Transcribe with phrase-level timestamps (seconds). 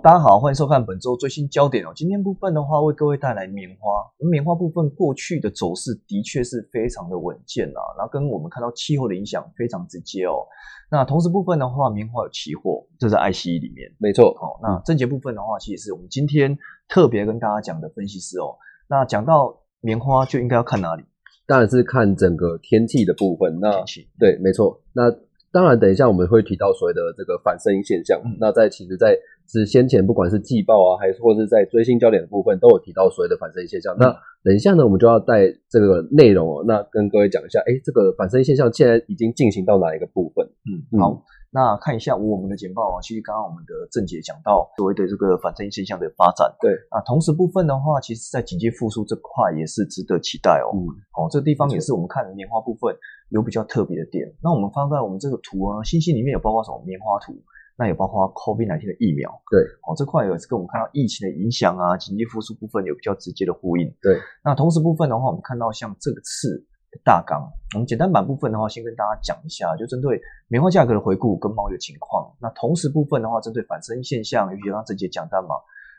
[0.00, 1.92] 好，大家好，欢迎收看本周最新焦点哦。
[1.94, 4.02] 今天部分的话，为各位带来棉花。
[4.30, 10.46] 棉花部分过去的走势的确是非常的稳健啊，然后跟我们看到气候的影响非常直接哦。
[10.90, 14.30] 那同时部分的话，棉花有期货，这在 ICE 里面，没错。
[14.40, 16.56] 哦，那正节部分的话，其实是我们今天
[16.88, 18.56] 特别跟大家讲的分析师哦。
[18.88, 21.04] 那讲到棉花，就应该要看哪里？
[21.46, 23.58] 当然是看整个天气的部分。
[23.60, 23.84] 那
[24.18, 24.80] 对，没错。
[24.94, 25.10] 那
[25.52, 28.20] 当然，等一下我们会提到所谓的这个反声音现象。
[28.38, 29.18] 那在其实，在
[29.50, 33.96] 是先前不管是季报啊，还是或者是在追星焦点的部分，都有提到所谓的反身现象。
[33.98, 34.06] 那
[34.44, 40.46] 等一下呢，我们就要带这个内容哦，那跟各位讲一下，哎，这个反身现象现在已经进行到哪一个部分？
[40.64, 41.24] 嗯，好。
[41.52, 46.46] 那看一下我们的简报啊，其实刚刚我们的郑姐讲到所谓的这个反身现象的发展。
[46.62, 50.70] 对啊，同时部分的话，其实在紧接复苏这块也是值得期待哦。
[50.70, 50.78] 嗯，
[51.10, 52.94] 好，这个地方也是我们看棉花部分
[53.30, 54.32] 有比较特别的点。
[54.40, 57.34] 那我们放在我们这个图啊，信息里面有包括什么棉花图，
[57.80, 59.32] 那也包括 COVID-19 的疫苗。
[59.50, 63.88] 对，哦，这块也是跟我们看到疫情的影响啊，经济复苏部分有比较直接的呼应。
[64.02, 66.66] 对，那同时部分的话，我们看到像这个次。
[67.04, 67.40] 大纲，
[67.76, 72.34] 我们简单版部分的话，先跟大家讲一下，就针对棉花价格的回顾跟贸易的情况。
[72.42, 75.54] 那同时部分的话，针对反声音现象，尤其刚郑姐讲到嘛，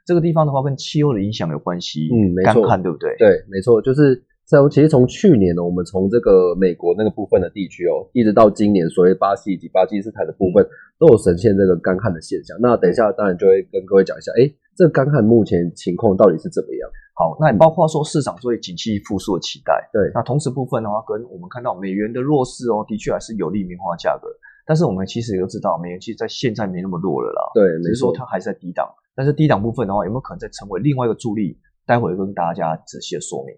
[0.06, 2.10] 这个地方的话跟气候的影响有关系。
[2.12, 3.16] 嗯，没错，干旱对不对？
[3.18, 4.22] 对，没错，就是
[4.52, 10.62] 在其实从去年呢，我们从这个美国那个部分的地区哦，一直到今年，所谓巴西以及巴基斯坦的部分，
[11.00, 12.58] 都有呈现这个干旱的现象。
[12.60, 14.44] 那等一下当然就会跟各位讲一下，哎，
[14.76, 16.90] 这个干旱目前情况到底是怎么样？
[17.16, 19.72] 好，那也包括说市场对景气复苏的期待。
[19.94, 24.28] 对，那同时部分的话，跟我们看到美元的弱势哦，的确还是有利棉花价格。
[24.68, 27.42] 但是我们其实也都知道，美元其实在现在没那么弱了啦。
[27.56, 28.86] 对，只是说它还是在低档。
[29.16, 31.58] 但是低档部分的话，有没有可能再成为另外一个助力？
[31.86, 33.56] 待会跟大家仔细的说明。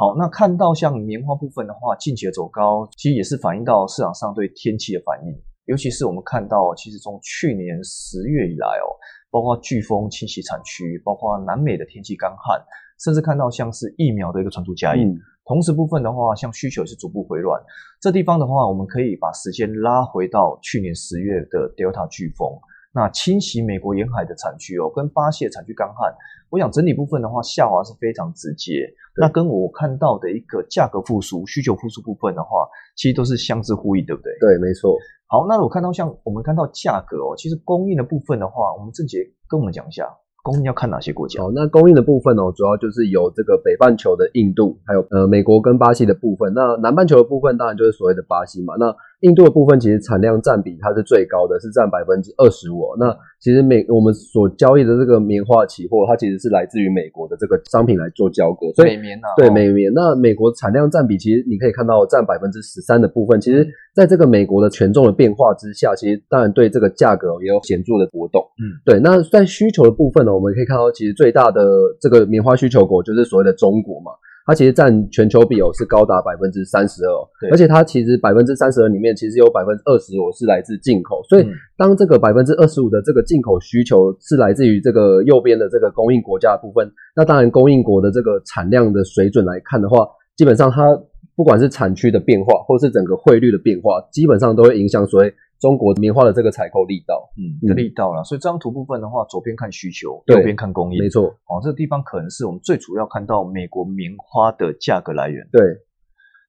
[0.00, 5.42] 好，那看到像棉花部分的话，近期的走高，其实也是反映到市场上对天气的反应。
[5.66, 8.88] 尤其是我们看到，其实从去年十月以来哦，
[9.30, 12.58] 包括飓风侵袭产区，包括南美的天气干旱。
[13.04, 17.60] 甚至看到像是疫苗的一个传出加印，同时部分的话，像需求也是逐步回暖。
[18.00, 22.48] 这地方的话，我们可以把时间拉回到去年十月的 Delta 飓风，
[22.92, 26.12] 那侵袭美国沿海的产区哦，跟巴西的产区干旱，
[26.50, 28.92] 我想整体部分的话，下滑是非常直接。
[29.16, 34.32] 那跟我看到的一个价格复苏、需求复苏部分的话，其实都是相似呼应，对不对？
[34.40, 34.96] 对，没错。
[35.26, 39.18] 好，那我看到像我们看到价格哦，其实供应的部分的话，我们郑杰
[39.48, 40.04] 跟我们讲一下。
[40.42, 41.42] 供应要看哪些国家？
[41.42, 46.54] 哦，那供应的部分哦，主要就是有这个北半球的印度，还有呃美国跟巴西的部分。
[46.54, 48.72] 那南半球的部分当然就是所谓的巴西嘛。
[48.78, 48.86] 那
[49.20, 52.96] 印度的部分其实产量占比它是最高的，是占百分之二十五。
[52.98, 58.72] 那其实美我们所交易的这个棉花期货，它其实是来自于美国的这个商品来做交割。
[58.74, 59.92] 所以美棉啊，对美棉。
[59.92, 68.42] 那美国产量占比其实你可以看到占百分之十三的部分，其实在这个美国的权重的变化之下，其实当然对这个价格也有显著的波动。
[68.58, 68.98] 嗯，对。
[69.00, 71.62] 那在需求的部分呢，我们可以看到其实最大的
[72.00, 74.12] 这个棉花需求国就是所谓的中国嘛。
[74.50, 81.46] 它其实占全球比哦是高达百分之三十二，而且它其实百分之三十二里面其实有百分之二十五是来自进口，所以
[81.76, 90.04] 当这个百分之二十五的这个进口需求是来自于这个右边的这个供应国家的部分，那当然供应国的这个产量的水准来看的话，
[90.36, 90.98] 基本上它
[91.36, 95.32] 不管是产区的变化，或是整个汇率的变化，基本上都会影响所谓。
[95.60, 98.24] 中国棉花的这个采购力道，嗯，的力道了。
[98.24, 101.24] 所以这张图部分的话，左边看需求，右边看供应，没错。
[101.24, 105.46] 哦，这个地方可能是我们最主要看到美国棉花的价格来源。
[105.52, 105.60] 对，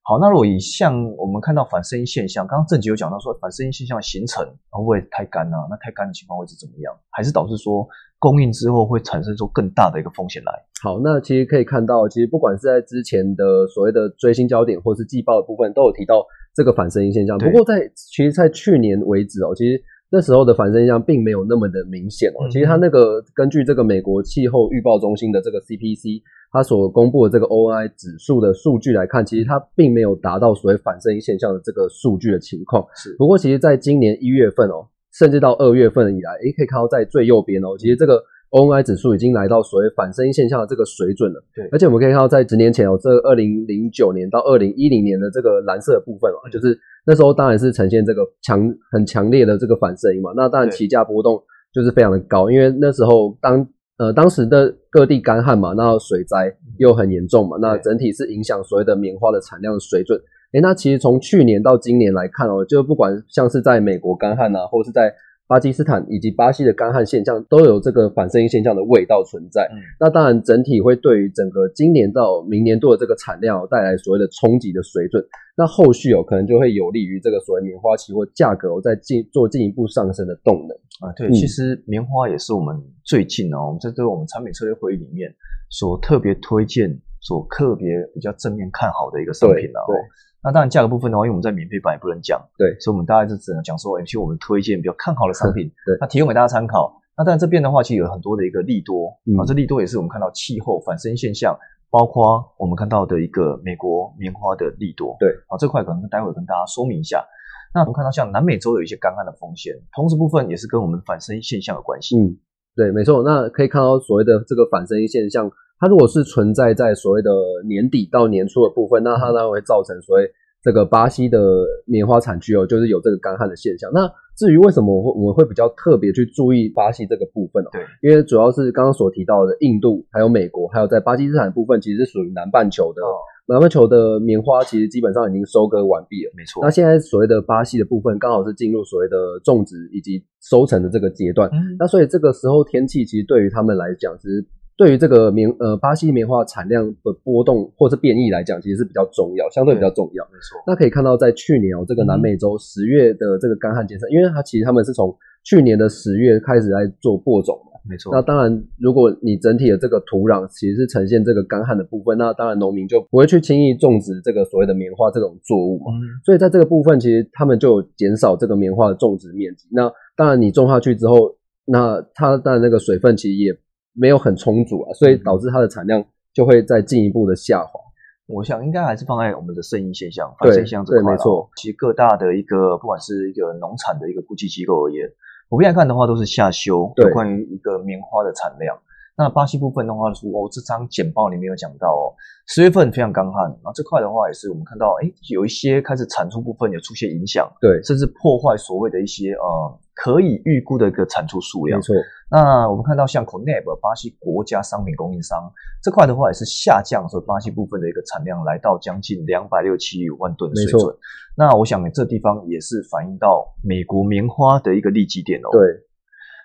[0.02, 5.68] 好，那如果以像我们看到反声音现象，刚刚郑杰有讲到说反声音现象的形成会不会太干啊？
[5.68, 6.96] 那太干的情况会是怎么样？
[7.10, 7.86] 还是导致说
[8.18, 10.52] 供应之后会产生出更大的一个风险来？
[10.82, 16.24] 好，那其实可以看到，其实不管是在之前的所谓的追星焦点，或是季报的部分，都有提到。
[16.54, 19.80] 这个反声音现象，不过在其实，在去年为止哦，其实
[20.10, 22.48] 那时候的反声现象并没有那么的明显哦。
[22.50, 26.22] 其实它那个根据这个美国气候预报中心的这个 CPC，
[26.52, 32.86] 它所公布的这个 ONI 指数的数据来看，其实它并没有达到所谓反声音现象的这个数据的情况。
[32.94, 38.22] 是，不过其实在今年一月份哦，甚至到二月份以来，诶，可以看到在最右边哦，其实这个。
[38.52, 48.60] ONI 指数已经来到所谓反声音现象的这个水准了，对，而且我们可以看到，在十年前哦，这二零零九年到二零一零年的这个蓝色的部分哦，就是那时候当然是呈现这个强
[48.90, 53.66] 很强烈的这个反声音嘛，那当然起价波动就是非常的高，因为那时候当
[53.96, 60.20] 呃当时的各地干旱嘛，那水灾又很严重嘛，那整体是影响所谓的棉花的产量的水准。
[60.52, 65.10] 诶，那其实从去年到今年来看哦，就不管像是在美国干旱啊，或是在
[65.52, 69.68] 巴基斯坦以及巴西的干旱现象都有这个反声音现象的味道存在。
[70.00, 75.22] 那当然，整体会对于整个今年到明年度的这个产量带来所谓的冲击的水准。
[75.54, 80.74] 那后续哦，可能就会有利于这个所谓棉花期货价格在进做进一步上升的动能
[81.06, 81.12] 啊。
[81.14, 85.30] 对，其实棉花也是我们最近哦，我们在这个我们产品策略会议里面
[85.68, 89.84] 所特别推荐、所特别比较正面看好的一个商品了。
[89.86, 89.96] 对。
[90.44, 97.00] 那当然，价格部分的话，因为我们在免费版也不能讲，对，所以我们大概就只能讲说，其实我们推荐比较看好的商品，对，那提供给大家参考。
[97.16, 99.08] 那当然这边的话，其实有很多的一个利多
[99.38, 101.56] 啊，这利多也是我们看到气候反身现象，
[101.90, 107.24] 包括我们看到的一个美国棉花的利多，对，啊，这块可能待会跟大家说明一下。
[107.72, 112.18] 那我们看到像南美洲有一些干旱的风险，同时部分也是跟我们反身现象有关系。
[112.18, 112.36] 嗯，
[112.74, 113.22] 对，没错。
[113.22, 115.50] 那可以看到所谓的这个反身现象，
[115.82, 117.30] 它如果是存在在所谓的
[117.66, 120.30] 年底到年初的部分，那它当然会造成所谓。
[120.64, 121.40] 这个巴西的
[121.86, 123.90] 棉花产区哦，就是有这个干旱的现象。
[123.92, 127.68] 那至于为什么我会我会比较特别去注意巴西这个部分哦？
[127.72, 133.02] 对，因为主要是刚刚所提到的印度、还有美国，还有在巴基斯坦部分，其实是属于南半球的。
[133.48, 136.62] 南半球的棉花其实基本上已经收割完毕了，没错。
[136.62, 141.50] 那现在所谓的巴西的部分，刚好是进入所谓的种植以及收成的这个阶段。
[141.76, 144.46] 那所以这个时候天气其实对于他们来讲，其实。
[144.82, 150.24] 对于这个棉呃巴西棉花产量的波动或是变异来讲，其实是比较重要，相对比较重要。
[150.24, 150.60] 没错。
[150.66, 157.78] 那可以看到，在去年哦，这个南美洲十月的这个干旱减少，因为它其实他们是从去年的十月开始来做播种嘛。
[157.88, 158.12] 没错。
[158.12, 165.92] 那当然，如果你整体的这个土壤其实是呈现这个干旱的部分，那当然农民就不会去轻易种植这个所谓的棉花这种作物嘛。
[165.92, 166.18] 嗯。
[166.24, 169.68] 所以在这个部分，其实他们就减少这个棉花的种植面积。
[169.70, 171.36] 那当然，你种下去之后，
[171.66, 173.56] 那它的那个水分其实也。
[173.94, 177.80] 没有很充足啊，所以导致它的产量就会再进一步的下滑。
[178.26, 181.12] 我想应该还是放在我们的生意现象、反现象这块。
[181.12, 185.06] 没错，其实各大的一个不管是一个农产的一个估计机构而言，
[185.50, 186.90] 普遍来看的话都是下修。
[186.96, 188.78] 对，关于一个棉花的产量。
[189.16, 192.16] 那巴西部分的话，我这张简报里面有讲到哦，
[192.46, 201.78] 十月份非常干旱，然后这块的话也是我们看到，哎，有一些开始产出部分有出现影响，对，甚至破坏所谓的一些呃可以预估的一个产出数量。
[201.78, 201.94] 没错。
[202.30, 210.96] 那我们看到像 Conab 巴西国家商品供应商这块的话也是下降，所以巴西部分的一个产量来到将近两百六七万吨的水准。
[211.36, 215.52] 那我想这地方也是反映到美国棉花的一个利基点哦。
[215.52, 215.60] 对。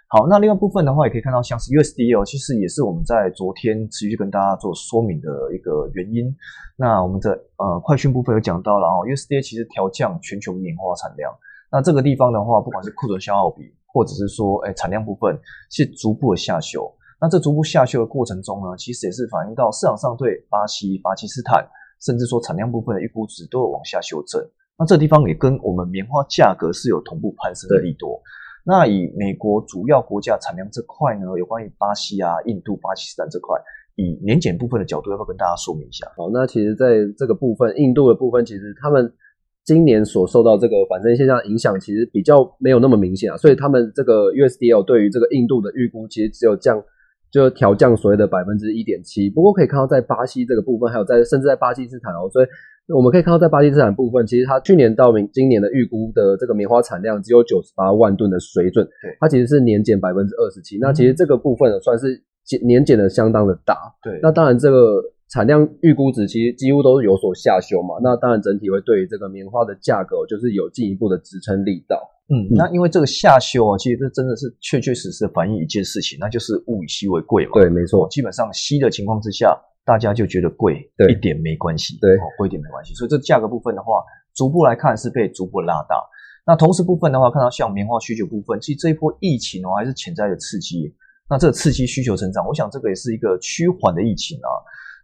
[0.10, 6.34] 好，那另外部分的话，也可以看到，像是 USDA 哦，其实也是我们在昨天持续跟大家做说明的一个原因。
[6.78, 11.30] 那我们的呃快讯部分有讲到了哦，USDA 其实调降全球棉花产量。
[11.70, 15.38] 那这个地方的话，不管是库存消耗比，或者是说哎产量部分，
[15.70, 16.90] 是逐步的下修。
[17.20, 21.68] 那这逐步下修的过程中呢，其实也是反映到市场上对巴西、巴基斯坦，
[22.00, 24.42] 甚至说产量部分的预估值都有往下修正。
[24.80, 28.22] 那这地方也跟我们棉花价格是有同步攀升的利多。
[28.68, 33.58] 那以美国主要国家产量这块呢，有关于巴西啊、印度、巴基斯坦这块，
[33.96, 36.06] 以年检部分的角度，要不要跟大家说明一下？
[36.18, 39.10] 好，那其实在这个部分，印度的部分，其实他们
[39.64, 46.84] 今年所受到这个反正现象影响，其实比较没有那么明显啊，所以他们这个 USDL 对于这个印度的预估，其实只有降，
[47.32, 49.30] 就调降所谓的百分之一点七。
[49.30, 52.48] 不过可以看到，在巴西这个部分，还有在甚至在巴基斯坦哦，所以。
[52.96, 60.78] 我们可以看到，在巴基斯坦部分，其实它去年到明今年的预估的这个棉花产量只有九十八万吨的水准，对，它其实是年减百分之二十七。
[60.80, 64.18] 那其实这个部分呢，算是减年减的相当的大，对。
[64.22, 67.96] 那当然，这个产量预估值其实几乎都是有所下修嘛。
[68.02, 72.00] 那当然，整体会对于这个棉花的价格就是有进一步的支撑力道。
[72.30, 77.52] 嗯，那因为这个下修啊，其实这真的是确确实实反映一件事情，那就是物以稀为贵嘛。
[77.56, 78.08] 对，没错。
[78.10, 79.54] 基本上稀的情况之下。
[79.88, 82.94] 大家就觉得贵一点没关系，对，贵一点没关系。
[82.94, 84.04] 所以这价格部分的话，
[84.36, 85.96] 逐步来看是被逐步拉大。
[86.46, 90.94] 那同时部分的话，看到像棉花需求部分，其实这一波疫情哦，还是潜在的刺激。
[91.30, 94.52] 那这个刺激需求成长，我想这个也是一个趋缓的疫情啊。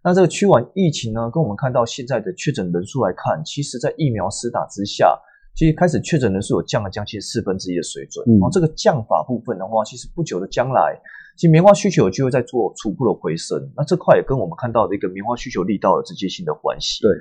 [0.04, 5.18] 那这个趋缓疫情呢，跟我们看到现在的确诊人数来看，其实在疫苗施打之下，
[5.56, 8.26] 其实开始确诊人数有降了将近四分之一的水准。
[8.28, 11.00] 然后这个降法部分的话，其实不久的将来。
[11.36, 17.02] 其实棉花需求有机会在做初步的回升，那这块也跟我们看到的一个棉花需求力道有直接性的关系。
[17.02, 17.12] 对，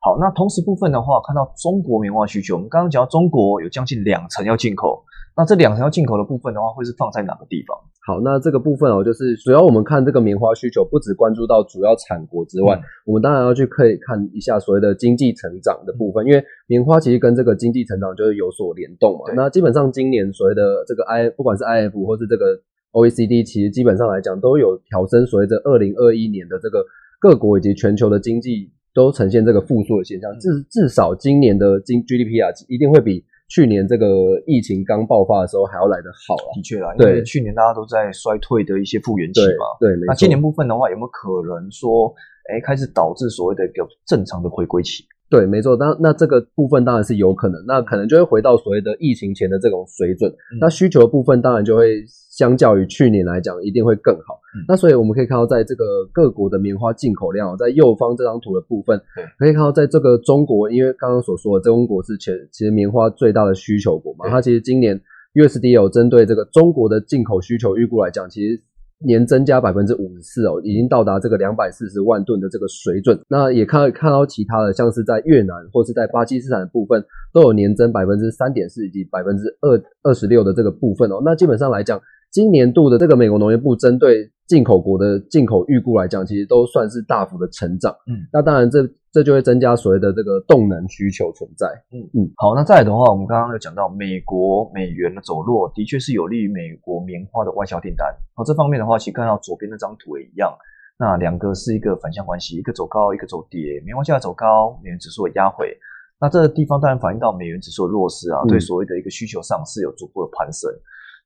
[0.00, 5.04] 好，那同时部分的话，看到中国棉花需求，我们刚刚讲到中国有将近两成要进口，
[5.36, 7.76] 那这两成要进口的部分的话，会是放在哪个地方？
[8.06, 19.30] 好，那这个部分哦，就是主要我们看这个棉花需求，不只关注到主要产国之外，我们当然要去可以看一下所谓的经济成长的部分，因为棉花其实跟这个经济成长就是有所联动嘛。
[19.36, 22.62] 那基本上今年所谓的这个 I，不管是 I F 或是这个。
[22.92, 26.84] OECD 其实基本上来讲都有调升，所谓的二零二一年的这个
[27.20, 30.30] 各国以及全球的经济都呈现这个复苏的现象。
[30.40, 34.06] 至至少今年的经 GDP 啊，一定会比去年这个
[34.46, 36.50] 疫情刚爆发的时候还要来得好啊。
[36.54, 39.66] 的确啦，因为去年大家都在衰退的一些复原期嘛。
[39.78, 42.12] 对，那今年部分的话，有没有可能说，
[42.52, 45.04] 哎，开始导致所谓的一个正常的回归期？
[45.30, 50.34] 对，没错，那那这个部分当然是有可能，那可能就会回到所谓的疫情前的这种水准。
[50.60, 52.02] 那需求的部分当然就会
[52.36, 54.40] 相较于去年来讲，一定会更好。
[54.66, 59.00] 那所以我们可以看到，在这个各国的棉花进口量，在右方这张图的部分，
[59.38, 65.00] 可以看到，在这个中国，因为刚刚所说的中国是全其实棉花最大的需求国嘛，它其实今年
[65.34, 68.60] USD 有针对这个中国的进口需求预估来讲，其实。
[69.04, 73.18] 年增加百分之五十四哦，已经到达这个两百四十万吨的这个水准。
[73.28, 77.02] 那也看看到其他的，像是在越南或是在巴基斯坦的部分，
[77.32, 81.20] 都有年增百分之三点四以及百分之二二十六的这个部分哦。
[81.24, 87.94] 那基本上来讲，今年度的这个美国农业部针对进口国的进口预估来讲，其实都算是大幅的成长。
[88.10, 88.82] 嗯，那当然这。
[89.12, 91.66] 这就会增加所谓的这个动能需求存在。
[91.90, 98.06] 嗯嗯，好，那再来的话，我们刚刚有讲到美国美元的走弱，的确是有利于美国棉花的外销订单。
[98.36, 100.56] 好，这方面的话，其实看到左边那张图也一样，
[100.96, 105.76] 那两个是一个反向关系，一个走高，一个走跌，棉花价走高，美元指数压回。
[106.20, 110.70] 那这个地方当然反映到美元指数的弱势啊，对所谓的一个需求上是有逐步的攀升。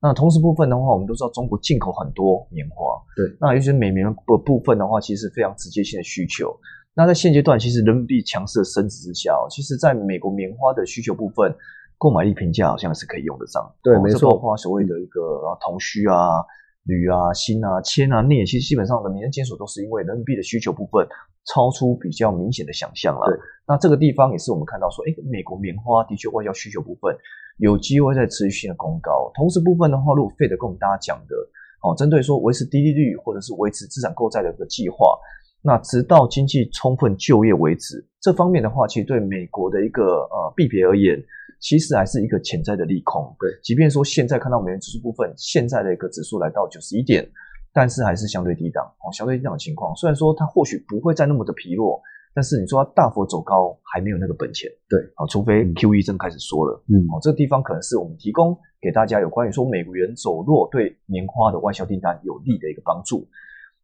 [0.04, 4.12] 那同时部分的话，我们都知道中国进口很多棉花，对，那尤其是美棉的
[4.44, 6.54] 部分的话，其实非常直接性的需求。
[6.92, 11.50] 那在现阶段，其实人民币强势的升值之下，其实在美国棉花的需求部分，
[11.96, 13.64] 购买力评价好像是可以用得上。
[13.82, 14.30] 对，没错。
[14.30, 16.44] 包括所谓的一个同需啊、
[16.84, 21.06] 铝啊、锌啊、铅啊、镍，其实基本上的民生金属都是因为人民币的需求部分
[21.46, 23.26] 超出比较明显的想象了。
[23.26, 23.38] 对。
[23.66, 27.16] 那这个地方也是我们看到说，哎，美国棉花的确外交需求部分
[27.58, 29.30] 有机会在持续性的攻高。
[29.34, 31.34] 同时部分的话，如果费德跟我们大家讲的，
[31.82, 35.18] 哦，针对说维持低利率或者是维持资产购债的一个计划。
[35.62, 41.18] 那直到经济充分就业为止，这方面的话，其实对美国的一个呃币别而言，
[41.64, 43.34] 其实还是一个潜在的利空。
[43.40, 47.26] 对，即便说现在看到美元指数部分现在的一个指数来到九十一点，
[47.72, 49.96] 但是还是相对低档哦，相对低档的情况。
[49.96, 52.02] 虽然说它或许不会再那么的疲弱，
[52.34, 54.70] 但是你说它大幅走高，还没有那个本钱。
[54.90, 63.26] 对，啊，除非 Q E 正开始说了，嗯，哦，这个地方可能是我们提供给大家有关于说美元走弱对棉花的外销订单有利的一个帮助。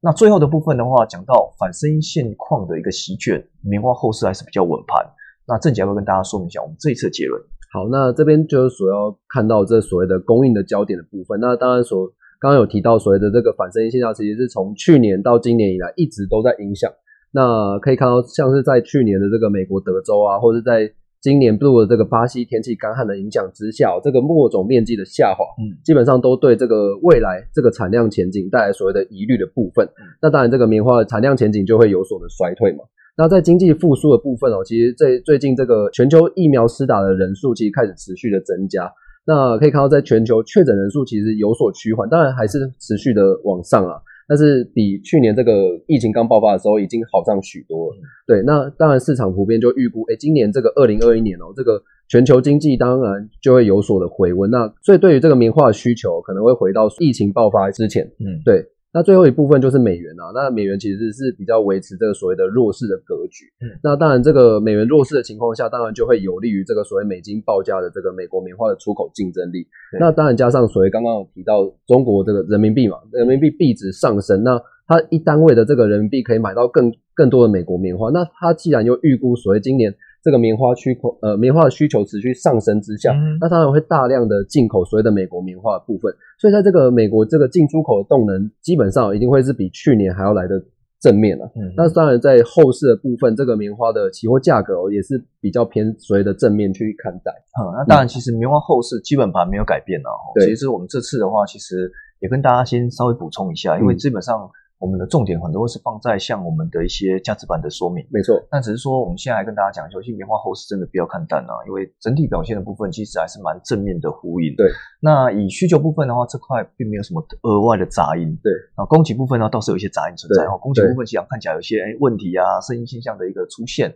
[0.02, 5.02] 那最后的部分的话，讲到反声音现况的一个席卷，棉花后市还是比较稳盘。
[5.46, 7.42] 那郑姐要不要跟大家说明一下我们这一次的结论？
[7.72, 11.38] 好，那这边就是所要看到这所谓的供应的焦点的部分。
[11.38, 12.04] 那当然所
[12.40, 16.90] 刚刚有提到所谓的这个反声音现象，其实是从去年到今年以来一直都在影响。
[17.32, 29.88] 那可以看到，像是在去年的这个美国德州啊，或者在今年度的这个巴西天气干旱的影响之下，这个墨种面积的下滑，嗯，基本上都对这个未来这个产量前景带来所谓的疑虑的部分。
[30.20, 32.82] 那当然，这个棉花的产量前景就会有所的衰退嘛。
[33.20, 38.90] 那在经济复苏的部分哦，其实在最近这个全球疫苗施打的人数其实开始持续的增加。
[39.26, 44.00] 那可以看到，在全球确诊人数其实有所趋缓，当然还是持续的往上啊。
[44.26, 45.52] 但是比去年这个
[45.86, 47.96] 疫情刚爆发的时候已经好上许多了。
[48.26, 54.50] 对，那当然市场普遍就预估，哎，今年这个二零二一年哦，这个全球经济当然就会有所的回温。
[54.50, 58.10] 那所以对于这个棉花的需求可能会回到疫情爆发之前。
[58.18, 58.64] 嗯，对。
[58.92, 63.46] 那最后一部分就是美元啊，那美元其实是比较维持这个所谓的弱势的格局。
[63.60, 69.66] 嗯，那当然这个美元弱势的情况下，当然就会有利于这个所谓美金报价的这个美国棉花的出口竞争力。
[70.00, 78.10] 那当然加上所谓刚刚有提到中国这个人民币嘛，人民币币值上升，那它一单位的这个人民币可以买到更更多的美国棉花。
[78.10, 79.94] 那它既然又预估所谓今年。
[80.22, 90.62] 这个棉花需口呃棉花的需求持续上升之下，那当然会大量的进口所谓的美国棉花的部分，所以在这个美国这个进出口的动能基本上一定会是比去年还要来的
[91.00, 91.46] 正面了。
[91.56, 97.32] 嗯，那当然在后市的部分，这个棉花的期货价格哦也是比较偏所谓的正面去看待。
[97.58, 100.10] 嗯，那当然其实棉花后市基本盘没有改变啊。
[100.34, 104.50] 对，其实我们这次的话，其实也跟大家先稍微补充一下，因为基本上。
[104.80, 108.42] 我们的重点很多是放在像我们的一些价值版的说明，没错。
[108.50, 114.56] 但只是说，我们现在来跟大家讲，就其棉花后市真的不要看淡啊，因为整体表现的部分其实还是蛮正面的呼应。
[114.56, 114.66] 对。
[114.98, 118.34] 那以需求部分的话，这块并没有什么额外的杂音。
[118.42, 118.50] 对。
[118.74, 120.56] 啊，供给部分呢倒是有一些杂音存在哦。
[120.56, 123.94] 供给部分其实看起来有一些哎问题啊，声音现象的一个出现。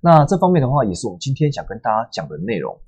[0.00, 2.78] 那这方面的话，也是我们今天想跟大家讲的内容。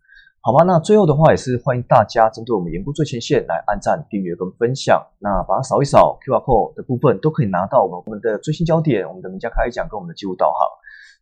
[0.44, 5.00] 好吧，那最后的话也是欢迎大家针对我们研估最前线来按赞、订阅跟分享。
[5.20, 10.68] 那把它扫一扫，QR code 的部分都可以拿到我们我们的最新焦点、我们的名家开讲跟我们的记录导航。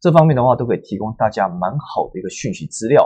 [0.00, 3.04] 这方面的话都可以提供大家蛮好的一个讯息资料。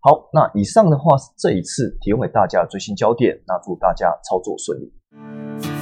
[0.00, 3.36] 好，那以上的话是这一次提供给大家的最新焦点。
[3.44, 5.77] 那祝大家操作顺利。